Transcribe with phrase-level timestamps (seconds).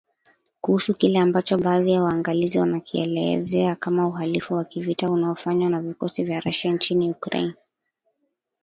[0.61, 6.39] kuhusu kile ambacho baadhi ya waangalizi wanakielezea kama uhalifu wa kivita unaofanywa na vikosi vya
[6.39, 7.53] Russia nchini Ukraine.